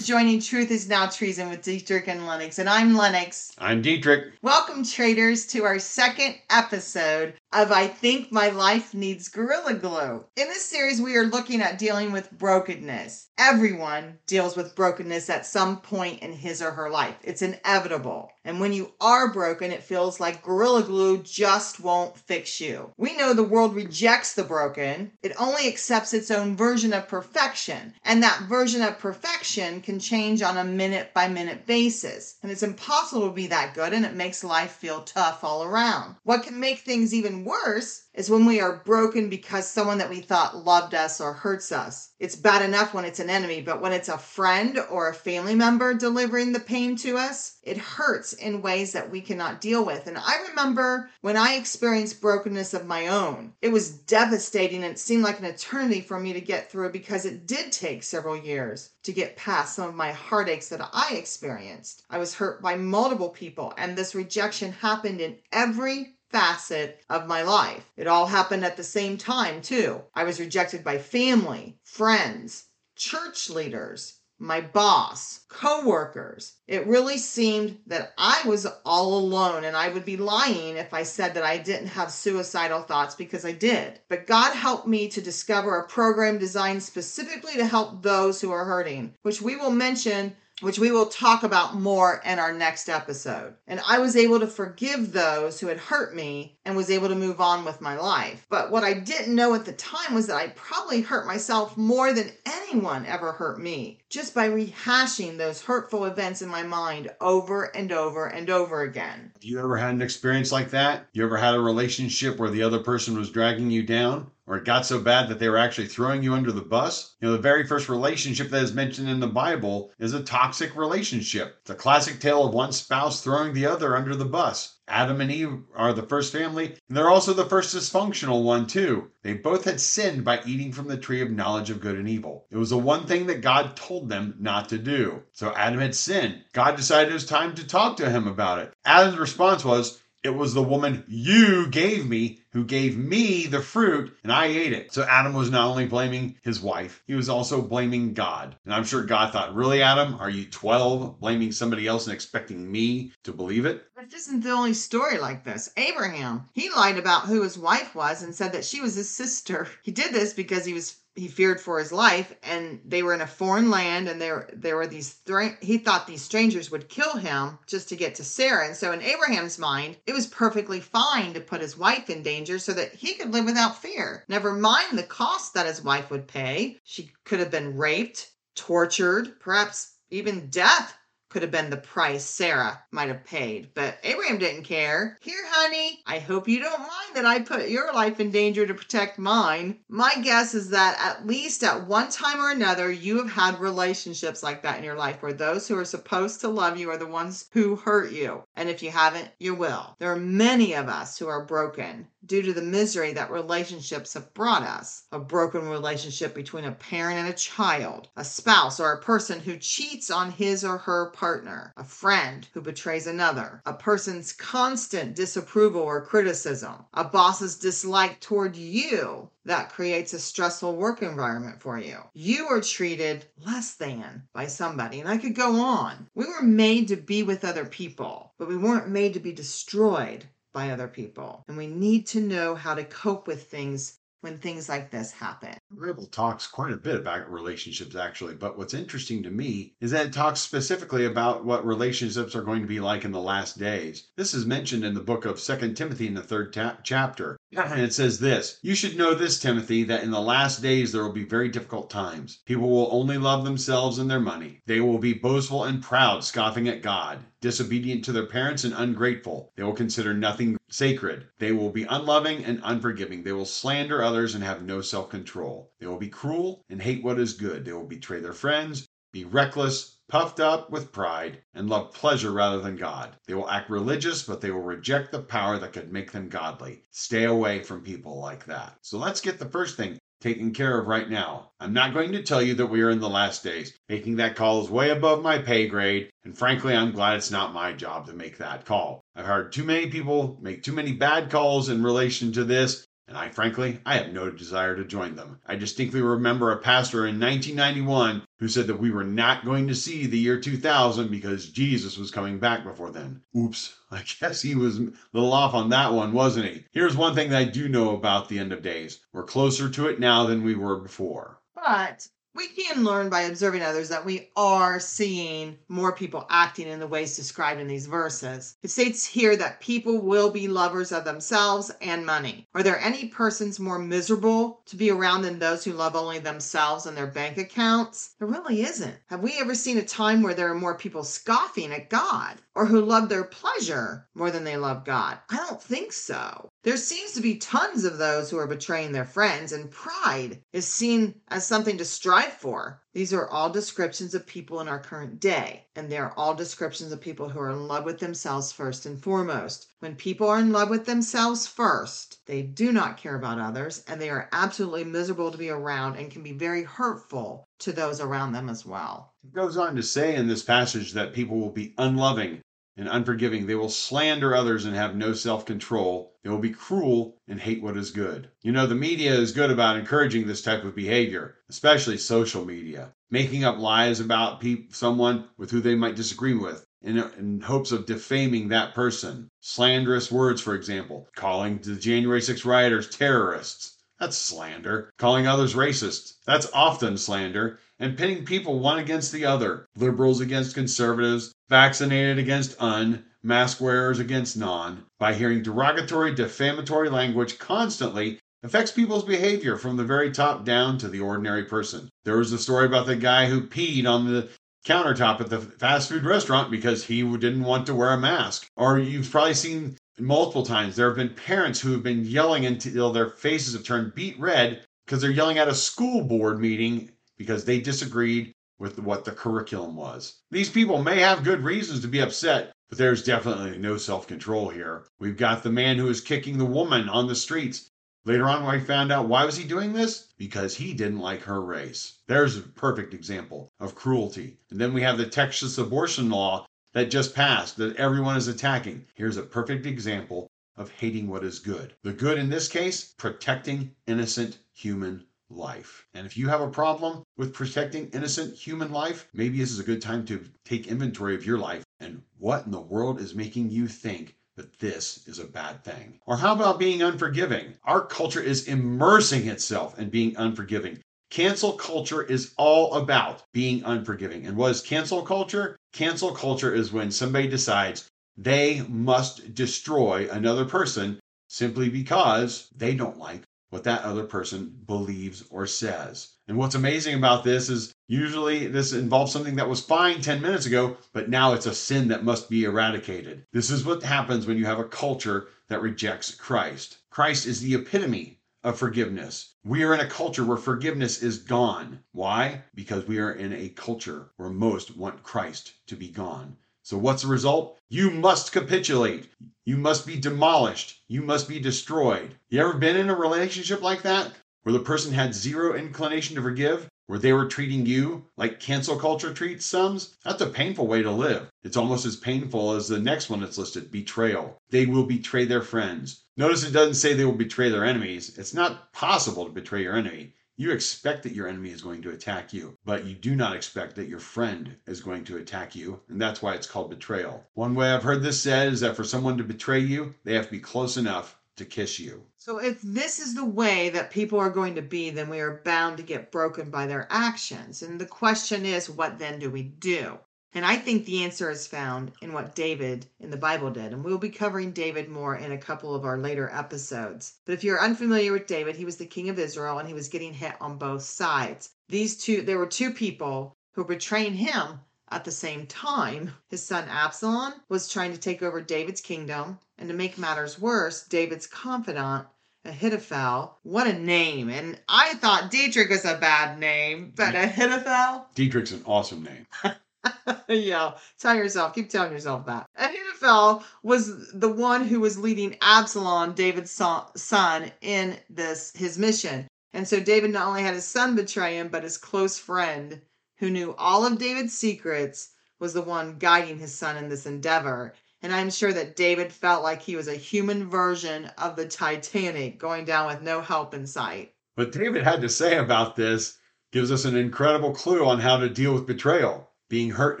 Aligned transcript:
joining 0.00 0.40
Truth 0.40 0.70
is 0.70 0.88
Now 0.88 1.06
Treason 1.06 1.50
with 1.50 1.62
Dietrich 1.62 2.08
and 2.08 2.26
Lennox. 2.26 2.58
And 2.58 2.68
I'm 2.70 2.96
Lennox. 2.96 3.52
I'm 3.58 3.82
Dietrich. 3.82 4.32
Welcome, 4.40 4.82
traders, 4.82 5.46
to 5.48 5.64
our 5.64 5.78
second 5.78 6.36
episode 6.48 7.34
of 7.52 7.70
I 7.70 7.86
Think 7.86 8.32
My 8.32 8.48
Life 8.48 8.94
Needs 8.94 9.28
Gorilla 9.28 9.74
Glue. 9.74 10.24
In 10.36 10.48
this 10.48 10.64
series, 10.64 11.02
we 11.02 11.16
are 11.16 11.24
looking 11.24 11.60
at 11.60 11.78
dealing 11.78 12.12
with 12.12 12.30
brokenness. 12.32 13.28
Everyone 13.36 14.18
deals 14.26 14.56
with 14.56 14.74
brokenness 14.74 15.28
at 15.28 15.44
some 15.44 15.80
point 15.80 16.22
in 16.22 16.32
his 16.32 16.62
or 16.62 16.70
her 16.70 16.88
life, 16.88 17.16
it's 17.22 17.42
inevitable. 17.42 18.32
And 18.44 18.58
when 18.58 18.72
you 18.72 18.92
are 19.00 19.32
broken, 19.32 19.70
it 19.70 19.82
feels 19.82 20.18
like 20.18 20.42
Gorilla 20.42 20.82
Glue 20.82 21.22
just 21.22 21.78
won't 21.78 22.16
fix 22.16 22.60
you. 22.60 22.90
We 22.96 23.16
know 23.16 23.34
the 23.34 23.42
world 23.42 23.74
rejects 23.74 24.32
the 24.32 24.44
broken, 24.44 25.12
it 25.22 25.32
only 25.38 25.68
accepts 25.68 26.14
its 26.14 26.30
own 26.30 26.56
version 26.56 26.92
of 26.92 27.06
perfection. 27.06 27.94
And 28.02 28.22
that 28.22 28.42
version 28.48 28.82
of 28.82 28.98
perfection 28.98 29.82
can 29.82 29.98
change 29.98 30.42
on 30.42 30.56
a 30.56 30.64
minute 30.64 31.12
by 31.12 31.28
minute 31.28 31.66
basis. 31.66 32.36
And 32.42 32.50
it's 32.50 32.62
impossible 32.62 33.28
to 33.28 33.34
be 33.34 33.48
that 33.48 33.74
good, 33.74 33.92
and 33.92 34.06
it 34.06 34.14
makes 34.14 34.42
life 34.42 34.72
feel 34.72 35.02
tough 35.02 35.44
all 35.44 35.62
around. 35.62 36.16
What 36.22 36.42
can 36.42 36.58
make 36.58 36.80
things 36.80 37.12
even 37.12 37.44
worse 37.44 38.06
is 38.20 38.28
when 38.28 38.44
we 38.44 38.60
are 38.60 38.82
broken 38.84 39.30
because 39.30 39.66
someone 39.66 39.96
that 39.96 40.10
we 40.10 40.20
thought 40.20 40.66
loved 40.66 40.94
us 40.94 41.22
or 41.22 41.32
hurts 41.32 41.72
us. 41.72 42.12
It's 42.18 42.36
bad 42.36 42.60
enough 42.60 42.92
when 42.92 43.06
it's 43.06 43.18
an 43.18 43.30
enemy, 43.30 43.62
but 43.62 43.80
when 43.80 43.94
it's 43.94 44.10
a 44.10 44.18
friend 44.18 44.78
or 44.90 45.08
a 45.08 45.14
family 45.14 45.54
member 45.54 45.94
delivering 45.94 46.52
the 46.52 46.60
pain 46.60 46.96
to 46.96 47.16
us, 47.16 47.56
it 47.62 47.78
hurts 47.78 48.34
in 48.34 48.60
ways 48.60 48.92
that 48.92 49.10
we 49.10 49.22
cannot 49.22 49.62
deal 49.62 49.86
with. 49.86 50.06
And 50.06 50.18
I 50.18 50.48
remember 50.50 51.08
when 51.22 51.38
I 51.38 51.54
experienced 51.54 52.20
brokenness 52.20 52.74
of 52.74 52.84
my 52.84 53.06
own, 53.06 53.54
it 53.62 53.72
was 53.72 53.88
devastating 53.88 54.84
and 54.84 54.92
it 54.92 54.98
seemed 54.98 55.22
like 55.22 55.38
an 55.38 55.46
eternity 55.46 56.02
for 56.02 56.20
me 56.20 56.34
to 56.34 56.42
get 56.42 56.70
through 56.70 56.90
because 56.90 57.24
it 57.24 57.46
did 57.46 57.72
take 57.72 58.02
several 58.02 58.36
years 58.36 58.90
to 59.04 59.14
get 59.14 59.36
past 59.36 59.76
some 59.76 59.88
of 59.88 59.94
my 59.94 60.12
heartaches 60.12 60.68
that 60.68 60.86
I 60.92 61.14
experienced. 61.14 62.02
I 62.10 62.18
was 62.18 62.34
hurt 62.34 62.60
by 62.60 62.76
multiple 62.76 63.30
people, 63.30 63.72
and 63.78 63.96
this 63.96 64.14
rejection 64.14 64.72
happened 64.72 65.22
in 65.22 65.38
every 65.52 66.16
facet 66.30 67.02
of 67.10 67.26
my 67.26 67.42
life. 67.42 67.84
It 67.96 68.06
all 68.06 68.26
happened 68.26 68.64
at 68.64 68.76
the 68.76 68.84
same 68.84 69.18
time, 69.18 69.60
too. 69.60 70.02
I 70.14 70.24
was 70.24 70.40
rejected 70.40 70.84
by 70.84 70.98
family, 70.98 71.78
friends, 71.82 72.66
church 72.96 73.50
leaders, 73.50 74.20
my 74.38 74.60
boss, 74.60 75.40
coworkers. 75.48 76.54
It 76.66 76.86
really 76.86 77.18
seemed 77.18 77.78
that 77.86 78.14
I 78.16 78.42
was 78.46 78.66
all 78.86 79.18
alone 79.18 79.64
and 79.64 79.76
I 79.76 79.90
would 79.90 80.06
be 80.06 80.16
lying 80.16 80.76
if 80.76 80.94
I 80.94 81.02
said 81.02 81.34
that 81.34 81.42
I 81.42 81.58
didn't 81.58 81.88
have 81.88 82.10
suicidal 82.10 82.80
thoughts 82.80 83.14
because 83.14 83.44
I 83.44 83.52
did. 83.52 84.00
But 84.08 84.26
God 84.26 84.54
helped 84.54 84.86
me 84.86 85.08
to 85.08 85.20
discover 85.20 85.76
a 85.76 85.86
program 85.86 86.38
designed 86.38 86.82
specifically 86.82 87.54
to 87.54 87.66
help 87.66 88.02
those 88.02 88.40
who 88.40 88.50
are 88.50 88.64
hurting, 88.64 89.14
which 89.22 89.42
we 89.42 89.56
will 89.56 89.70
mention 89.70 90.34
which 90.60 90.78
we 90.78 90.90
will 90.90 91.06
talk 91.06 91.42
about 91.42 91.74
more 91.74 92.20
in 92.24 92.38
our 92.38 92.52
next 92.52 92.88
episode. 92.88 93.54
And 93.66 93.80
I 93.86 93.98
was 93.98 94.16
able 94.16 94.40
to 94.40 94.46
forgive 94.46 95.12
those 95.12 95.60
who 95.60 95.68
had 95.68 95.78
hurt 95.78 96.14
me 96.14 96.58
and 96.64 96.76
was 96.76 96.90
able 96.90 97.08
to 97.08 97.14
move 97.14 97.40
on 97.40 97.64
with 97.64 97.80
my 97.80 97.96
life. 97.96 98.46
But 98.48 98.70
what 98.70 98.84
I 98.84 98.94
didn't 98.94 99.34
know 99.34 99.54
at 99.54 99.64
the 99.64 99.72
time 99.72 100.14
was 100.14 100.26
that 100.26 100.36
I 100.36 100.48
probably 100.48 101.00
hurt 101.00 101.26
myself 101.26 101.76
more 101.76 102.12
than 102.12 102.30
anyone 102.46 103.06
ever 103.06 103.32
hurt 103.32 103.60
me 103.60 104.00
just 104.08 104.34
by 104.34 104.48
rehashing 104.48 105.38
those 105.38 105.62
hurtful 105.62 106.04
events 106.04 106.42
in 106.42 106.48
my 106.48 106.62
mind 106.62 107.10
over 107.20 107.64
and 107.76 107.92
over 107.92 108.26
and 108.26 108.50
over 108.50 108.82
again. 108.82 109.32
Have 109.34 109.44
you 109.44 109.58
ever 109.58 109.76
had 109.76 109.94
an 109.94 110.02
experience 110.02 110.52
like 110.52 110.70
that? 110.70 111.06
You 111.12 111.24
ever 111.24 111.36
had 111.36 111.54
a 111.54 111.60
relationship 111.60 112.38
where 112.38 112.50
the 112.50 112.62
other 112.62 112.80
person 112.80 113.16
was 113.16 113.30
dragging 113.30 113.70
you 113.70 113.82
down? 113.82 114.30
Or 114.50 114.56
it 114.56 114.64
got 114.64 114.84
so 114.84 114.98
bad 114.98 115.28
that 115.28 115.38
they 115.38 115.48
were 115.48 115.56
actually 115.56 115.86
throwing 115.86 116.24
you 116.24 116.34
under 116.34 116.50
the 116.50 116.60
bus. 116.60 117.14
You 117.20 117.28
know, 117.28 117.32
the 117.32 117.38
very 117.38 117.64
first 117.64 117.88
relationship 117.88 118.50
that 118.50 118.64
is 118.64 118.74
mentioned 118.74 119.08
in 119.08 119.20
the 119.20 119.28
Bible 119.28 119.92
is 120.00 120.12
a 120.12 120.24
toxic 120.24 120.74
relationship. 120.74 121.58
It's 121.60 121.70
a 121.70 121.74
classic 121.76 122.18
tale 122.18 122.44
of 122.44 122.52
one 122.52 122.72
spouse 122.72 123.22
throwing 123.22 123.54
the 123.54 123.66
other 123.66 123.96
under 123.96 124.16
the 124.16 124.24
bus. 124.24 124.78
Adam 124.88 125.20
and 125.20 125.30
Eve 125.30 125.56
are 125.76 125.92
the 125.92 126.02
first 126.02 126.32
family, 126.32 126.74
and 126.88 126.96
they're 126.96 127.08
also 127.08 127.32
the 127.32 127.44
first 127.44 127.76
dysfunctional 127.76 128.42
one, 128.42 128.66
too. 128.66 129.08
They 129.22 129.34
both 129.34 129.66
had 129.66 129.80
sinned 129.80 130.24
by 130.24 130.40
eating 130.44 130.72
from 130.72 130.88
the 130.88 130.96
tree 130.96 131.22
of 131.22 131.30
knowledge 131.30 131.70
of 131.70 131.80
good 131.80 131.96
and 131.96 132.08
evil. 132.08 132.46
It 132.50 132.56
was 132.56 132.70
the 132.70 132.78
one 132.78 133.06
thing 133.06 133.28
that 133.28 133.42
God 133.42 133.76
told 133.76 134.08
them 134.08 134.34
not 134.40 134.68
to 134.70 134.78
do. 134.78 135.22
So 135.30 135.54
Adam 135.54 135.78
had 135.78 135.94
sinned. 135.94 136.42
God 136.52 136.74
decided 136.74 137.10
it 137.10 137.14
was 137.14 137.24
time 137.24 137.54
to 137.54 137.64
talk 137.64 137.98
to 137.98 138.10
him 138.10 138.26
about 138.26 138.58
it. 138.58 138.72
Adam's 138.84 139.16
response 139.16 139.64
was, 139.64 140.00
it 140.22 140.34
was 140.34 140.52
the 140.52 140.62
woman 140.62 141.04
you 141.06 141.68
gave 141.68 142.06
me 142.06 142.39
who 142.52 142.64
gave 142.64 142.96
me 142.96 143.46
the 143.46 143.60
fruit 143.60 144.16
and 144.22 144.32
I 144.32 144.46
ate 144.46 144.72
it. 144.72 144.92
So 144.92 145.02
Adam 145.02 145.34
was 145.34 145.50
not 145.50 145.68
only 145.68 145.86
blaming 145.86 146.36
his 146.42 146.60
wife, 146.60 147.02
he 147.06 147.14
was 147.14 147.28
also 147.28 147.62
blaming 147.62 148.12
God. 148.12 148.56
And 148.64 148.74
I'm 148.74 148.84
sure 148.84 149.02
God 149.02 149.32
thought, 149.32 149.54
Really, 149.54 149.82
Adam? 149.82 150.14
Are 150.14 150.30
you 150.30 150.44
12 150.46 151.20
blaming 151.20 151.52
somebody 151.52 151.86
else 151.86 152.06
and 152.06 152.14
expecting 152.14 152.70
me 152.70 153.12
to 153.24 153.32
believe 153.32 153.66
it? 153.66 153.84
But 153.94 154.10
this 154.10 154.26
isn't 154.26 154.44
the 154.44 154.50
only 154.50 154.74
story 154.74 155.18
like 155.18 155.44
this. 155.44 155.70
Abraham, 155.76 156.48
he 156.52 156.70
lied 156.70 156.98
about 156.98 157.26
who 157.26 157.42
his 157.42 157.58
wife 157.58 157.94
was 157.94 158.22
and 158.22 158.34
said 158.34 158.52
that 158.52 158.64
she 158.64 158.80
was 158.80 158.94
his 158.94 159.10
sister. 159.10 159.68
He 159.82 159.92
did 159.92 160.12
this 160.12 160.32
because 160.32 160.64
he 160.64 160.72
was 160.72 160.96
he 161.16 161.28
feared 161.28 161.60
for 161.60 161.78
his 161.78 161.92
life 161.92 162.34
and 162.42 162.80
they 162.84 163.02
were 163.02 163.12
in 163.12 163.20
a 163.20 163.26
foreign 163.26 163.68
land 163.68 164.08
and 164.08 164.20
there 164.20 164.48
there 164.54 164.76
were 164.76 164.86
these 164.86 165.20
he 165.60 165.76
thought 165.76 166.06
these 166.06 166.22
strangers 166.22 166.70
would 166.70 166.88
kill 166.88 167.16
him 167.16 167.58
just 167.66 167.88
to 167.88 167.96
get 167.96 168.14
to 168.14 168.24
Sarah 168.24 168.66
and 168.66 168.76
so 168.76 168.92
in 168.92 169.02
Abraham's 169.02 169.58
mind 169.58 169.96
it 170.06 170.14
was 170.14 170.26
perfectly 170.26 170.80
fine 170.80 171.34
to 171.34 171.40
put 171.40 171.60
his 171.60 171.76
wife 171.76 172.08
in 172.08 172.22
danger 172.22 172.39
so 172.48 172.72
that 172.72 172.92
he 172.94 173.14
could 173.14 173.32
live 173.32 173.44
without 173.44 173.80
fear 173.80 174.24
never 174.28 174.52
mind 174.52 174.98
the 174.98 175.02
cost 175.02 175.54
that 175.54 175.66
his 175.66 175.82
wife 175.82 176.10
would 176.10 176.26
pay 176.26 176.78
she 176.84 177.10
could 177.24 177.38
have 177.38 177.50
been 177.50 177.76
raped 177.76 178.30
tortured 178.54 179.38
perhaps 179.40 179.94
even 180.10 180.48
death 180.48 180.94
could 181.30 181.42
have 181.42 181.50
been 181.52 181.70
the 181.70 181.76
price 181.76 182.24
Sarah 182.24 182.82
might 182.90 183.08
have 183.08 183.24
paid. 183.24 183.70
But 183.72 183.98
Abraham 184.02 184.38
didn't 184.38 184.64
care. 184.64 185.16
Here, 185.20 185.46
honey, 185.46 186.02
I 186.04 186.18
hope 186.18 186.48
you 186.48 186.58
don't 186.58 186.80
mind 186.80 187.14
that 187.14 187.24
I 187.24 187.38
put 187.38 187.68
your 187.68 187.92
life 187.94 188.18
in 188.18 188.32
danger 188.32 188.66
to 188.66 188.74
protect 188.74 189.18
mine. 189.18 189.78
My 189.88 190.12
guess 190.22 190.54
is 190.54 190.70
that 190.70 190.98
at 191.00 191.26
least 191.26 191.62
at 191.62 191.86
one 191.86 192.10
time 192.10 192.40
or 192.40 192.50
another, 192.50 192.90
you 192.90 193.18
have 193.18 193.30
had 193.30 193.60
relationships 193.60 194.42
like 194.42 194.62
that 194.62 194.78
in 194.78 194.84
your 194.84 194.96
life 194.96 195.22
where 195.22 195.32
those 195.32 195.68
who 195.68 195.78
are 195.78 195.84
supposed 195.84 196.40
to 196.40 196.48
love 196.48 196.76
you 196.76 196.90
are 196.90 196.98
the 196.98 197.06
ones 197.06 197.48
who 197.52 197.76
hurt 197.76 198.10
you. 198.10 198.42
And 198.56 198.68
if 198.68 198.82
you 198.82 198.90
haven't, 198.90 199.30
you 199.38 199.54
will. 199.54 199.94
There 200.00 200.12
are 200.12 200.16
many 200.16 200.74
of 200.74 200.88
us 200.88 201.16
who 201.16 201.28
are 201.28 201.44
broken 201.44 202.08
due 202.26 202.42
to 202.42 202.52
the 202.52 202.62
misery 202.62 203.12
that 203.12 203.30
relationships 203.30 204.14
have 204.14 204.34
brought 204.34 204.62
us. 204.62 205.04
A 205.12 205.18
broken 205.18 205.68
relationship 205.68 206.34
between 206.34 206.64
a 206.64 206.72
parent 206.72 207.18
and 207.18 207.28
a 207.28 207.32
child, 207.32 208.08
a 208.16 208.24
spouse 208.24 208.78
or 208.78 208.92
a 208.92 209.00
person 209.00 209.40
who 209.40 209.56
cheats 209.56 210.10
on 210.10 210.30
his 210.30 210.64
or 210.64 210.78
her 210.78 211.10
partner, 211.10 211.72
a 211.76 211.84
friend 211.84 212.46
who 212.52 212.60
betrays 212.60 213.06
another, 213.06 213.62
a 213.64 213.72
person's 213.72 214.32
constant 214.32 215.16
disapproval 215.16 215.80
or 215.80 216.04
criticism, 216.04 216.84
a 216.94 217.04
boss's 217.04 217.56
dislike 217.56 218.20
toward 218.20 218.54
you 218.54 219.30
that 219.44 219.72
creates 219.72 220.12
a 220.12 220.18
stressful 220.18 220.76
work 220.76 221.02
environment 221.02 221.60
for 221.60 221.78
you. 221.78 221.96
You 222.12 222.46
are 222.48 222.60
treated 222.60 223.24
less 223.46 223.74
than 223.74 224.24
by 224.34 224.46
somebody, 224.46 225.00
and 225.00 225.08
I 225.08 225.16
could 225.16 225.34
go 225.34 225.60
on. 225.60 226.08
We 226.14 226.26
were 226.26 226.42
made 226.42 226.88
to 226.88 226.96
be 226.96 227.22
with 227.22 227.44
other 227.44 227.64
people, 227.64 228.34
but 228.38 228.48
we 228.48 228.56
weren't 228.56 228.88
made 228.88 229.14
to 229.14 229.20
be 229.20 229.32
destroyed 229.32 230.26
by 230.52 230.70
other 230.70 230.88
people. 230.88 231.44
And 231.48 231.56
we 231.56 231.66
need 231.66 232.06
to 232.08 232.20
know 232.20 232.54
how 232.54 232.74
to 232.74 232.84
cope 232.84 233.26
with 233.26 233.44
things 233.44 233.98
when 234.20 234.36
things 234.36 234.68
like 234.68 234.90
this 234.90 235.12
happen. 235.12 235.56
The 235.70 235.86
Bible 235.86 236.06
talks 236.06 236.46
quite 236.46 236.72
a 236.72 236.76
bit 236.76 236.96
about 236.96 237.32
relationships, 237.32 237.96
actually, 237.96 238.34
but 238.34 238.58
what's 238.58 238.74
interesting 238.74 239.22
to 239.22 239.30
me 239.30 239.74
is 239.80 239.92
that 239.92 240.06
it 240.06 240.12
talks 240.12 240.40
specifically 240.40 241.06
about 241.06 241.44
what 241.44 241.64
relationships 241.64 242.36
are 242.36 242.42
going 242.42 242.60
to 242.60 242.68
be 242.68 242.80
like 242.80 243.04
in 243.04 243.12
the 243.12 243.20
last 243.20 243.58
days. 243.58 244.08
This 244.16 244.34
is 244.34 244.44
mentioned 244.44 244.84
in 244.84 244.94
the 244.94 245.00
book 245.00 245.24
of 245.24 245.40
Second 245.40 245.74
Timothy 245.74 246.06
in 246.06 246.14
the 246.14 246.22
third 246.22 246.52
ta- 246.52 246.78
chapter. 246.82 247.38
Uh-huh. 247.56 247.74
And 247.74 247.82
it 247.82 247.92
says 247.92 248.20
this 248.20 248.58
You 248.62 248.74
should 248.74 248.96
know 248.96 249.14
this, 249.14 249.40
Timothy, 249.40 249.82
that 249.84 250.04
in 250.04 250.10
the 250.10 250.20
last 250.20 250.62
days 250.62 250.92
there 250.92 251.02
will 251.02 251.12
be 251.12 251.24
very 251.24 251.48
difficult 251.48 251.90
times. 251.90 252.40
People 252.44 252.70
will 252.70 252.88
only 252.92 253.18
love 253.18 253.44
themselves 253.44 253.98
and 253.98 254.10
their 254.10 254.20
money. 254.20 254.60
They 254.66 254.80
will 254.80 254.98
be 254.98 255.14
boastful 255.14 255.64
and 255.64 255.82
proud, 255.82 256.22
scoffing 256.22 256.68
at 256.68 256.82
God 256.82 257.24
disobedient 257.40 258.04
to 258.04 258.12
their 258.12 258.26
parents 258.26 258.64
and 258.64 258.74
ungrateful. 258.74 259.52
They 259.56 259.62
will 259.62 259.72
consider 259.72 260.12
nothing 260.12 260.58
sacred. 260.68 261.26
They 261.38 261.52
will 261.52 261.70
be 261.70 261.84
unloving 261.84 262.44
and 262.44 262.60
unforgiving. 262.62 263.22
They 263.22 263.32
will 263.32 263.46
slander 263.46 264.02
others 264.02 264.34
and 264.34 264.44
have 264.44 264.62
no 264.62 264.80
self 264.80 265.08
control. 265.08 265.72
They 265.78 265.86
will 265.86 265.98
be 265.98 266.08
cruel 266.08 266.64
and 266.68 266.82
hate 266.82 267.02
what 267.02 267.18
is 267.18 267.32
good. 267.32 267.64
They 267.64 267.72
will 267.72 267.86
betray 267.86 268.20
their 268.20 268.32
friends, 268.32 268.86
be 269.12 269.24
reckless, 269.24 269.96
puffed 270.10 270.40
up 270.40 270.70
with 270.70 270.92
pride, 270.92 271.40
and 271.54 271.70
love 271.70 271.94
pleasure 271.94 272.32
rather 272.32 272.60
than 272.60 272.76
God. 272.76 273.16
They 273.26 273.34
will 273.34 273.48
act 273.48 273.70
religious, 273.70 274.22
but 274.24 274.40
they 274.40 274.50
will 274.50 274.60
reject 274.60 275.12
the 275.12 275.22
power 275.22 275.56
that 275.58 275.72
could 275.72 275.92
make 275.92 276.12
them 276.12 276.28
godly. 276.28 276.82
Stay 276.90 277.24
away 277.24 277.62
from 277.62 277.82
people 277.82 278.20
like 278.20 278.44
that. 278.46 278.76
So 278.82 278.98
let's 278.98 279.20
get 279.20 279.38
the 279.38 279.46
first 279.46 279.76
thing 279.76 279.98
taken 280.20 280.52
care 280.52 280.78
of 280.78 280.86
right 280.86 281.08
now. 281.08 281.50
I'm 281.60 281.72
not 281.72 281.94
going 281.94 282.12
to 282.12 282.22
tell 282.22 282.42
you 282.42 282.54
that 282.54 282.66
we 282.66 282.82
are 282.82 282.90
in 282.90 283.00
the 283.00 283.08
last 283.08 283.42
days. 283.42 283.72
Making 283.88 284.16
that 284.16 284.36
call 284.36 284.62
is 284.62 284.70
way 284.70 284.90
above 284.90 285.22
my 285.22 285.38
pay 285.38 285.66
grade, 285.66 286.10
and 286.24 286.36
frankly, 286.36 286.74
I'm 286.74 286.92
glad 286.92 287.16
it's 287.16 287.30
not 287.30 287.54
my 287.54 287.72
job 287.72 288.06
to 288.06 288.12
make 288.12 288.36
that 288.38 288.66
call. 288.66 289.00
I've 289.16 289.24
heard 289.24 289.52
too 289.52 289.64
many 289.64 289.86
people 289.88 290.38
make 290.42 290.62
too 290.62 290.72
many 290.72 290.92
bad 290.92 291.30
calls 291.30 291.68
in 291.68 291.82
relation 291.82 292.32
to 292.32 292.44
this, 292.44 292.84
And 293.10 293.18
I 293.18 293.28
frankly, 293.28 293.80
I 293.84 293.96
have 293.96 294.12
no 294.12 294.30
desire 294.30 294.76
to 294.76 294.84
join 294.84 295.16
them. 295.16 295.40
I 295.44 295.56
distinctly 295.56 296.00
remember 296.00 296.52
a 296.52 296.58
pastor 296.58 297.08
in 297.08 297.18
1991 297.18 298.22
who 298.38 298.46
said 298.46 298.68
that 298.68 298.78
we 298.78 298.92
were 298.92 299.02
not 299.02 299.44
going 299.44 299.66
to 299.66 299.74
see 299.74 300.06
the 300.06 300.16
year 300.16 300.38
2000 300.38 301.10
because 301.10 301.48
Jesus 301.48 301.98
was 301.98 302.12
coming 302.12 302.38
back 302.38 302.62
before 302.62 302.92
then. 302.92 303.20
Oops, 303.36 303.74
I 303.90 304.04
guess 304.20 304.42
he 304.42 304.54
was 304.54 304.78
a 304.78 304.92
little 305.12 305.32
off 305.32 305.54
on 305.54 305.70
that 305.70 305.92
one, 305.92 306.12
wasn't 306.12 306.46
he? 306.46 306.64
Here's 306.70 306.96
one 306.96 307.16
thing 307.16 307.30
that 307.30 307.38
I 307.38 307.44
do 307.46 307.68
know 307.68 307.96
about 307.96 308.28
the 308.28 308.38
end 308.38 308.52
of 308.52 308.62
days. 308.62 309.00
We're 309.12 309.24
closer 309.24 309.68
to 309.68 309.88
it 309.88 309.98
now 309.98 310.26
than 310.26 310.44
we 310.44 310.54
were 310.54 310.78
before. 310.78 311.40
But 311.56 312.06
we 312.34 312.46
can 312.48 312.84
learn 312.84 313.10
by 313.10 313.22
observing 313.22 313.62
others 313.62 313.88
that 313.88 314.04
we 314.04 314.30
are 314.36 314.78
seeing 314.78 315.58
more 315.68 315.92
people 315.94 316.26
acting 316.30 316.68
in 316.68 316.80
the 316.80 316.86
ways 316.86 317.16
described 317.16 317.60
in 317.60 317.66
these 317.66 317.86
verses. 317.86 318.56
It 318.62 318.70
states 318.70 319.04
here 319.04 319.36
that 319.36 319.60
people 319.60 320.00
will 320.00 320.30
be 320.30 320.48
lovers 320.48 320.92
of 320.92 321.04
themselves 321.04 321.70
and 321.80 322.06
money. 322.06 322.46
Are 322.54 322.62
there 322.62 322.78
any 322.78 323.08
persons 323.08 323.58
more 323.58 323.78
miserable 323.78 324.62
to 324.66 324.76
be 324.76 324.90
around 324.90 325.22
than 325.22 325.38
those 325.38 325.64
who 325.64 325.72
love 325.72 325.96
only 325.96 326.18
themselves 326.18 326.86
and 326.86 326.96
their 326.96 327.06
bank 327.06 327.36
accounts? 327.36 328.14
There 328.18 328.28
really 328.28 328.62
isn't. 328.62 328.94
Have 329.08 329.20
we 329.20 329.38
ever 329.40 329.54
seen 329.54 329.78
a 329.78 329.82
time 329.82 330.22
where 330.22 330.34
there 330.34 330.50
are 330.50 330.54
more 330.54 330.76
people 330.76 331.02
scoffing 331.02 331.72
at 331.72 331.90
God 331.90 332.36
or 332.54 332.66
who 332.66 332.80
love 332.80 333.08
their 333.08 333.24
pleasure 333.24 334.06
more 334.14 334.30
than 334.30 334.44
they 334.44 334.56
love 334.56 334.84
God? 334.84 335.18
I 335.30 335.36
don't 335.36 335.62
think 335.62 335.92
so. 335.92 336.48
There 336.62 336.76
seems 336.76 337.12
to 337.12 337.22
be 337.22 337.36
tons 337.36 337.84
of 337.84 337.96
those 337.96 338.28
who 338.28 338.36
are 338.36 338.46
betraying 338.46 338.92
their 338.92 339.06
friends, 339.06 339.52
and 339.52 339.70
pride 339.70 340.42
is 340.52 340.68
seen 340.68 341.14
as 341.28 341.46
something 341.46 341.78
to 341.78 341.86
strive 341.86 342.19
for. 342.26 342.82
These 342.92 343.12
are 343.12 343.28
all 343.28 343.50
descriptions 343.50 344.14
of 344.14 344.26
people 344.26 344.60
in 344.60 344.68
our 344.68 344.78
current 344.78 345.20
day, 345.20 345.66
and 345.74 345.90
they 345.90 345.96
are 345.96 346.12
all 346.16 346.34
descriptions 346.34 346.92
of 346.92 347.00
people 347.00 347.28
who 347.28 347.40
are 347.40 347.50
in 347.50 347.66
love 347.66 347.84
with 347.84 347.98
themselves 347.98 348.52
first 348.52 348.86
and 348.86 349.02
foremost. 349.02 349.68
When 349.78 349.96
people 349.96 350.28
are 350.28 350.38
in 350.38 350.52
love 350.52 350.70
with 350.70 350.86
themselves 350.86 351.46
first, 351.46 352.18
they 352.26 352.42
do 352.42 352.72
not 352.72 352.96
care 352.96 353.14
about 353.14 353.38
others, 353.38 353.82
and 353.86 354.00
they 354.00 354.10
are 354.10 354.28
absolutely 354.32 354.84
miserable 354.84 355.30
to 355.30 355.38
be 355.38 355.50
around 355.50 355.96
and 355.96 356.10
can 356.10 356.22
be 356.22 356.32
very 356.32 356.64
hurtful 356.64 357.44
to 357.60 357.72
those 357.72 358.00
around 358.00 358.32
them 358.32 358.48
as 358.48 358.66
well. 358.66 359.14
It 359.24 359.32
goes 359.32 359.56
on 359.56 359.76
to 359.76 359.82
say 359.82 360.16
in 360.16 360.28
this 360.28 360.42
passage 360.42 360.92
that 360.92 361.14
people 361.14 361.38
will 361.38 361.50
be 361.50 361.74
unloving 361.78 362.40
and 362.80 362.88
unforgiving. 362.88 363.46
They 363.46 363.54
will 363.54 363.68
slander 363.68 364.34
others 364.34 364.64
and 364.64 364.74
have 364.74 364.96
no 364.96 365.12
self 365.12 365.44
control. 365.44 366.16
They 366.24 366.30
will 366.30 366.38
be 366.38 366.50
cruel 366.50 367.18
and 367.28 367.38
hate 367.38 367.62
what 367.62 367.76
is 367.76 367.90
good. 367.90 368.30
You 368.42 368.52
know, 368.52 368.66
the 368.66 368.74
media 368.74 369.12
is 369.14 369.32
good 369.32 369.50
about 369.50 369.76
encouraging 369.76 370.26
this 370.26 370.40
type 370.40 370.64
of 370.64 370.74
behavior, 370.74 371.36
especially 371.50 371.98
social 371.98 372.44
media, 372.44 372.94
making 373.10 373.44
up 373.44 373.58
lies 373.58 374.00
about 374.00 374.40
pe- 374.40 374.68
someone 374.70 375.28
with 375.36 375.50
who 375.50 375.60
they 375.60 375.74
might 375.74 375.94
disagree 375.94 376.34
with. 376.34 376.64
In, 376.82 376.96
in 377.18 377.42
hopes 377.42 377.72
of 377.72 377.84
defaming 377.84 378.48
that 378.48 378.74
person. 378.74 379.28
Slanderous 379.42 380.10
words, 380.10 380.40
for 380.40 380.54
example, 380.54 381.06
calling 381.14 381.58
the 381.58 381.76
January 381.76 382.22
6 382.22 382.46
rioters 382.46 382.88
terrorists. 382.88 383.76
That's 383.98 384.16
slander. 384.16 384.90
Calling 384.96 385.26
others 385.26 385.52
racist. 385.52 386.14
That's 386.24 386.48
often 386.54 386.96
slander. 386.96 387.58
And 387.80 387.96
pitting 387.96 388.26
people 388.26 388.58
one 388.58 388.78
against 388.78 389.10
the 389.10 389.24
other. 389.24 389.66
Liberals 389.74 390.20
against 390.20 390.54
conservatives, 390.54 391.32
vaccinated 391.48 392.18
against 392.18 392.54
un, 392.60 393.06
mask 393.22 393.58
wearers 393.58 393.98
against 393.98 394.36
non. 394.36 394.84
By 394.98 395.14
hearing 395.14 395.42
derogatory, 395.42 396.14
defamatory 396.14 396.90
language 396.90 397.38
constantly 397.38 398.18
affects 398.42 398.70
people's 398.70 399.04
behavior 399.04 399.56
from 399.56 399.78
the 399.78 399.84
very 399.84 400.10
top 400.10 400.44
down 400.44 400.76
to 400.76 400.88
the 400.88 401.00
ordinary 401.00 401.44
person. 401.44 401.88
There 402.04 402.18
was 402.18 402.32
a 402.32 402.38
story 402.38 402.66
about 402.66 402.86
the 402.86 402.96
guy 402.96 403.26
who 403.26 403.40
peed 403.40 403.86
on 403.86 404.06
the 404.06 404.28
countertop 404.66 405.22
at 405.22 405.30
the 405.30 405.40
fast 405.40 405.88
food 405.88 406.04
restaurant 406.04 406.50
because 406.50 406.84
he 406.84 407.02
didn't 407.02 407.44
want 407.44 407.64
to 407.66 407.74
wear 407.74 407.92
a 407.94 407.98
mask. 407.98 408.46
Or 408.56 408.78
you've 408.78 409.10
probably 409.10 409.32
seen 409.32 409.78
multiple 409.98 410.44
times 410.44 410.76
there 410.76 410.88
have 410.88 410.96
been 410.96 411.14
parents 411.14 411.60
who 411.60 411.72
have 411.72 411.82
been 411.82 412.04
yelling 412.04 412.44
until 412.44 412.92
their 412.92 413.08
faces 413.08 413.54
have 413.54 413.64
turned 413.64 413.94
beet 413.94 414.18
red 414.20 414.66
because 414.84 415.00
they're 415.00 415.10
yelling 415.10 415.38
at 415.38 415.48
a 415.48 415.54
school 415.54 416.02
board 416.02 416.40
meeting 416.40 416.90
because 417.20 417.44
they 417.44 417.60
disagreed 417.60 418.32
with 418.58 418.78
what 418.78 419.04
the 419.04 419.10
curriculum 419.10 419.76
was. 419.76 420.22
These 420.30 420.48
people 420.48 420.82
may 420.82 421.00
have 421.00 421.22
good 421.22 421.44
reasons 421.44 421.82
to 421.82 421.86
be 421.86 422.00
upset, 422.00 422.54
but 422.70 422.78
there's 422.78 423.04
definitely 423.04 423.58
no 423.58 423.76
self 423.76 424.06
control 424.06 424.48
here. 424.48 424.86
We've 424.98 425.18
got 425.18 425.42
the 425.42 425.52
man 425.52 425.76
who 425.76 425.90
is 425.90 426.00
kicking 426.00 426.38
the 426.38 426.46
woman 426.46 426.88
on 426.88 427.08
the 427.08 427.14
streets. 427.14 427.68
Later 428.06 428.26
on, 428.26 428.50
we 428.50 428.58
found 428.58 428.90
out 428.90 429.06
why 429.06 429.26
was 429.26 429.36
he 429.36 429.44
doing 429.44 429.74
this? 429.74 430.08
Because 430.16 430.56
he 430.56 430.72
didn't 430.72 431.00
like 431.00 431.20
her 431.24 431.42
race. 431.42 431.98
There's 432.06 432.38
a 432.38 432.40
perfect 432.40 432.94
example 432.94 433.52
of 433.60 433.74
cruelty. 433.74 434.38
And 434.48 434.58
then 434.58 434.72
we 434.72 434.80
have 434.80 434.96
the 434.96 435.04
Texas 435.04 435.58
abortion 435.58 436.08
law 436.08 436.46
that 436.72 436.90
just 436.90 437.14
passed 437.14 437.58
that 437.58 437.76
everyone 437.76 438.16
is 438.16 438.28
attacking. 438.28 438.86
Here's 438.94 439.18
a 439.18 439.22
perfect 439.22 439.66
example 439.66 440.30
of 440.56 440.70
hating 440.70 441.06
what 441.06 441.24
is 441.24 441.38
good. 441.38 441.74
The 441.82 441.92
good 441.92 442.16
in 442.16 442.30
this 442.30 442.48
case, 442.48 442.94
protecting 442.96 443.72
innocent 443.86 444.38
human 444.54 445.04
life. 445.30 445.86
And 445.94 446.06
if 446.06 446.16
you 446.16 446.28
have 446.28 446.40
a 446.40 446.50
problem 446.50 447.04
with 447.16 447.32
protecting 447.32 447.88
innocent 447.90 448.36
human 448.36 448.72
life, 448.72 449.08
maybe 449.14 449.38
this 449.38 449.52
is 449.52 449.60
a 449.60 449.64
good 449.64 449.80
time 449.80 450.04
to 450.06 450.24
take 450.44 450.66
inventory 450.66 451.14
of 451.14 451.24
your 451.24 451.38
life 451.38 451.64
and 451.78 452.02
what 452.18 452.44
in 452.44 452.50
the 452.50 452.60
world 452.60 453.00
is 453.00 453.14
making 453.14 453.50
you 453.50 453.68
think 453.68 454.16
that 454.36 454.58
this 454.58 455.06
is 455.06 455.18
a 455.18 455.24
bad 455.24 455.64
thing. 455.64 455.98
Or 456.06 456.16
how 456.16 456.32
about 456.32 456.58
being 456.58 456.82
unforgiving? 456.82 457.54
Our 457.64 457.84
culture 457.84 458.22
is 458.22 458.48
immersing 458.48 459.28
itself 459.28 459.78
in 459.78 459.90
being 459.90 460.16
unforgiving. 460.16 460.78
Cancel 461.10 461.52
culture 461.52 462.02
is 462.02 462.32
all 462.36 462.74
about 462.74 463.24
being 463.32 463.64
unforgiving. 463.64 464.26
And 464.26 464.36
what 464.36 464.52
is 464.52 464.60
cancel 464.60 465.02
culture? 465.02 465.56
Cancel 465.72 466.12
culture 466.12 466.54
is 466.54 466.72
when 466.72 466.90
somebody 466.90 467.28
decides 467.28 467.88
they 468.16 468.62
must 468.68 469.34
destroy 469.34 470.08
another 470.10 470.44
person 470.44 471.00
simply 471.28 471.68
because 471.68 472.48
they 472.54 472.74
don't 472.74 472.98
like 472.98 473.22
what 473.50 473.64
that 473.64 473.82
other 473.82 474.04
person 474.04 474.56
believes 474.66 475.24
or 475.30 475.46
says. 475.46 476.14
And 476.28 476.38
what's 476.38 476.54
amazing 476.54 476.94
about 476.94 477.24
this 477.24 477.48
is 477.48 477.74
usually 477.88 478.46
this 478.46 478.72
involves 478.72 479.12
something 479.12 479.36
that 479.36 479.48
was 479.48 479.60
fine 479.60 480.00
10 480.00 480.22
minutes 480.22 480.46
ago, 480.46 480.76
but 480.92 481.10
now 481.10 481.32
it's 481.32 481.46
a 481.46 481.54
sin 481.54 481.88
that 481.88 482.04
must 482.04 482.30
be 482.30 482.44
eradicated. 482.44 483.26
This 483.32 483.50
is 483.50 483.64
what 483.64 483.82
happens 483.82 484.26
when 484.26 484.38
you 484.38 484.46
have 484.46 484.60
a 484.60 484.64
culture 484.64 485.28
that 485.48 485.62
rejects 485.62 486.14
Christ. 486.14 486.78
Christ 486.90 487.26
is 487.26 487.40
the 487.40 487.54
epitome 487.54 488.20
of 488.44 488.58
forgiveness. 488.58 489.34
We 489.44 489.64
are 489.64 489.74
in 489.74 489.80
a 489.80 489.86
culture 489.86 490.24
where 490.24 490.36
forgiveness 490.36 491.02
is 491.02 491.18
gone. 491.18 491.80
Why? 491.92 492.42
Because 492.54 492.86
we 492.86 492.98
are 492.98 493.12
in 493.12 493.32
a 493.32 493.48
culture 493.50 494.10
where 494.16 494.30
most 494.30 494.76
want 494.76 495.02
Christ 495.02 495.54
to 495.66 495.76
be 495.76 495.88
gone. 495.88 496.36
So, 496.70 496.78
what's 496.78 497.02
the 497.02 497.08
result? 497.08 497.58
You 497.68 497.90
must 497.90 498.30
capitulate. 498.30 499.08
You 499.44 499.56
must 499.56 499.88
be 499.88 499.96
demolished. 499.96 500.80
You 500.86 501.02
must 501.02 501.28
be 501.28 501.40
destroyed. 501.40 502.14
You 502.28 502.42
ever 502.42 502.52
been 502.52 502.76
in 502.76 502.88
a 502.88 502.94
relationship 502.94 503.60
like 503.60 503.82
that? 503.82 504.12
Where 504.44 504.52
the 504.52 504.60
person 504.60 504.92
had 504.92 505.12
zero 505.12 505.56
inclination 505.56 506.14
to 506.14 506.22
forgive? 506.22 506.68
Where 506.86 507.00
they 507.00 507.12
were 507.12 507.26
treating 507.26 507.66
you 507.66 508.04
like 508.16 508.38
cancel 508.38 508.76
culture 508.76 509.12
treats 509.12 509.44
some? 509.44 509.80
That's 510.04 510.22
a 510.22 510.28
painful 510.28 510.68
way 510.68 510.80
to 510.84 510.92
live. 510.92 511.28
It's 511.42 511.56
almost 511.56 511.86
as 511.86 511.96
painful 511.96 512.52
as 512.52 512.68
the 512.68 512.78
next 512.78 513.10
one 513.10 513.18
that's 513.18 513.36
listed 513.36 513.72
betrayal. 513.72 514.36
They 514.50 514.66
will 514.66 514.84
betray 514.84 515.24
their 515.24 515.42
friends. 515.42 516.04
Notice 516.16 516.44
it 516.44 516.52
doesn't 516.52 516.74
say 516.74 516.94
they 516.94 517.04
will 517.04 517.14
betray 517.14 517.50
their 517.50 517.64
enemies. 517.64 518.16
It's 518.16 518.32
not 518.32 518.72
possible 518.72 519.24
to 519.24 519.32
betray 519.32 519.64
your 519.64 519.74
enemy. 519.74 520.12
You 520.40 520.52
expect 520.52 521.02
that 521.02 521.12
your 521.12 521.28
enemy 521.28 521.50
is 521.50 521.60
going 521.60 521.82
to 521.82 521.90
attack 521.90 522.32
you, 522.32 522.56
but 522.64 522.86
you 522.86 522.94
do 522.94 523.14
not 523.14 523.36
expect 523.36 523.76
that 523.76 523.90
your 523.90 523.98
friend 523.98 524.56
is 524.66 524.80
going 524.80 525.04
to 525.04 525.18
attack 525.18 525.54
you, 525.54 525.82
and 525.90 526.00
that's 526.00 526.22
why 526.22 526.32
it's 526.32 526.46
called 526.46 526.70
betrayal. 526.70 527.26
One 527.34 527.54
way 527.54 527.70
I've 527.70 527.82
heard 527.82 528.02
this 528.02 528.22
said 528.22 528.50
is 528.50 528.60
that 528.60 528.74
for 528.74 528.82
someone 528.82 529.18
to 529.18 529.22
betray 529.22 529.58
you, 529.58 529.94
they 530.02 530.14
have 530.14 530.24
to 530.24 530.30
be 530.30 530.40
close 530.40 530.78
enough 530.78 531.18
to 531.36 531.44
kiss 531.44 531.78
you. 531.78 532.06
So, 532.16 532.38
if 532.38 532.58
this 532.62 533.00
is 533.00 533.14
the 533.14 533.26
way 533.26 533.68
that 533.68 533.90
people 533.90 534.18
are 534.18 534.30
going 534.30 534.54
to 534.54 534.62
be, 534.62 534.88
then 534.88 535.10
we 535.10 535.20
are 535.20 535.42
bound 535.44 535.76
to 535.76 535.82
get 535.82 536.10
broken 536.10 536.48
by 536.48 536.66
their 536.66 536.86
actions. 536.88 537.60
And 537.60 537.78
the 537.78 537.84
question 537.84 538.46
is, 538.46 538.70
what 538.70 538.98
then 538.98 539.18
do 539.18 539.30
we 539.30 539.42
do? 539.42 539.98
And 540.32 540.46
I 540.46 540.56
think 540.56 540.84
the 540.84 541.02
answer 541.02 541.28
is 541.28 541.48
found 541.48 541.90
in 542.00 542.12
what 542.12 542.36
David 542.36 542.86
in 543.00 543.10
the 543.10 543.16
Bible 543.16 543.50
did. 543.50 543.72
And 543.72 543.82
we'll 543.82 543.98
be 543.98 544.10
covering 544.10 544.52
David 544.52 544.88
more 544.88 545.16
in 545.16 545.32
a 545.32 545.38
couple 545.38 545.74
of 545.74 545.84
our 545.84 545.98
later 545.98 546.30
episodes. 546.32 547.14
But 547.24 547.32
if 547.32 547.42
you're 547.42 547.60
unfamiliar 547.60 548.12
with 548.12 548.28
David, 548.28 548.54
he 548.54 548.64
was 548.64 548.76
the 548.76 548.86
king 548.86 549.08
of 549.08 549.18
Israel 549.18 549.58
and 549.58 549.66
he 549.66 549.74
was 549.74 549.88
getting 549.88 550.14
hit 550.14 550.34
on 550.40 550.56
both 550.56 550.82
sides. 550.82 551.50
These 551.68 551.96
two, 551.96 552.22
there 552.22 552.38
were 552.38 552.46
two 552.46 552.72
people 552.72 553.36
who 553.54 553.62
were 553.62 553.74
betraying 553.74 554.14
him 554.14 554.60
at 554.88 555.04
the 555.04 555.10
same 555.10 555.46
time. 555.46 556.12
His 556.28 556.44
son 556.44 556.68
Absalom 556.68 557.34
was 557.48 557.68
trying 557.68 557.92
to 557.92 557.98
take 557.98 558.22
over 558.22 558.40
David's 558.40 558.80
kingdom. 558.80 559.38
And 559.58 559.68
to 559.68 559.74
make 559.74 559.98
matters 559.98 560.38
worse, 560.38 560.84
David's 560.84 561.26
confidant 561.26 562.06
Ahithophel. 562.44 563.38
What 563.42 563.66
a 563.66 563.72
name. 563.72 564.30
And 564.30 564.58
I 564.68 564.94
thought 564.94 565.30
Dietrich 565.30 565.70
was 565.70 565.84
a 565.84 565.98
bad 565.98 566.38
name, 566.38 566.92
but 566.96 567.14
Ahithophel? 567.14 568.06
Dietrich's 568.14 568.52
an 568.52 568.62
awesome 568.64 569.02
name. 569.02 569.26
yeah, 570.28 570.72
tell 570.98 571.14
yourself, 571.14 571.54
keep 571.54 571.70
telling 571.70 571.92
yourself 571.92 572.26
that. 572.26 572.46
Ahithophel 572.56 573.44
was 573.62 574.12
the 574.12 574.28
one 574.28 574.64
who 574.66 574.80
was 574.80 574.98
leading 574.98 575.36
Absalom, 575.40 576.12
David's 576.14 576.50
son, 576.50 577.52
in 577.60 577.96
this 578.08 578.52
his 578.54 578.78
mission. 578.78 579.26
And 579.52 579.66
so 579.66 579.80
David 579.80 580.10
not 580.12 580.26
only 580.26 580.42
had 580.42 580.54
his 580.54 580.66
son 580.66 580.94
betray 580.94 581.36
him, 581.36 581.48
but 581.48 581.64
his 581.64 581.78
close 581.78 582.18
friend, 582.18 582.80
who 583.18 583.30
knew 583.30 583.54
all 583.56 583.86
of 583.86 583.98
David's 583.98 584.36
secrets, 584.36 585.10
was 585.38 585.54
the 585.54 585.62
one 585.62 585.98
guiding 585.98 586.38
his 586.38 586.54
son 586.54 586.76
in 586.76 586.88
this 586.88 587.06
endeavor. 587.06 587.74
And 588.02 588.12
I'm 588.12 588.30
sure 588.30 588.52
that 588.52 588.76
David 588.76 589.12
felt 589.12 589.42
like 589.42 589.60
he 589.60 589.76
was 589.76 589.88
a 589.88 589.94
human 589.94 590.48
version 590.48 591.06
of 591.18 591.36
the 591.36 591.46
Titanic 591.46 592.38
going 592.38 592.64
down 592.64 592.86
with 592.86 593.02
no 593.02 593.20
help 593.20 593.52
in 593.52 593.66
sight. 593.66 594.14
What 594.36 594.52
David 594.52 594.84
had 594.84 595.00
to 595.02 595.08
say 595.08 595.36
about 595.36 595.76
this 595.76 596.18
gives 596.52 596.72
us 596.72 596.84
an 596.84 596.96
incredible 596.96 597.52
clue 597.52 597.84
on 597.84 598.00
how 598.00 598.18
to 598.18 598.28
deal 598.28 598.54
with 598.54 598.66
betrayal, 598.66 599.29
being 599.50 599.72
hurt 599.72 600.00